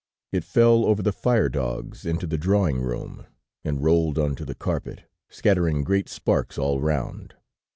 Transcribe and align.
It 0.31 0.43
fell 0.43 0.83
over 0.83 1.03
the 1.03 1.11
fire 1.13 1.47
dogs 1.47 2.07
into 2.07 2.25
the 2.25 2.39
drawing 2.39 2.81
room, 2.81 3.27
and 3.63 3.83
rolled 3.83 4.17
onto 4.17 4.43
the 4.45 4.55
carpet, 4.55 5.03
scattering 5.29 5.83
great 5.83 6.09
sparks 6.09 6.57
all 6.57 6.79
round. 6.81 7.35